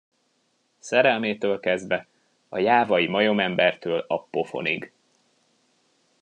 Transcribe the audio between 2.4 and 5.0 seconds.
a jávai majomembertől a pofonig.